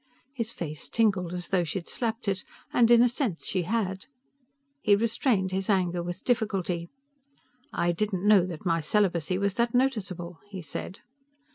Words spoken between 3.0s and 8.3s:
a sense, she had. He restrained his anger with difficulty. "I didn't